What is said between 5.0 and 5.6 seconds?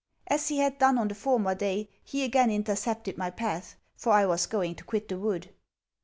the wood.